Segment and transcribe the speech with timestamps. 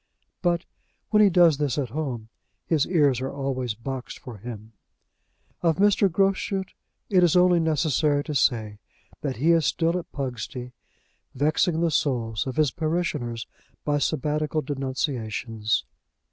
[0.41, 0.65] But
[1.11, 2.29] when he does this at home,
[2.65, 4.73] his ears are always boxed for him.
[5.61, 6.09] Of Mr.
[6.11, 6.69] Groschut
[7.11, 8.79] it is only necessary to say
[9.21, 10.71] that he is still at Pugsty,
[11.35, 13.45] vexing the souls of his parishioners
[13.85, 15.85] by Sabbatical denunciations.